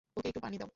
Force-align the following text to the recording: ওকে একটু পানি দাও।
ওকে 0.17 0.27
একটু 0.27 0.41
পানি 0.41 0.55
দাও। 0.57 0.69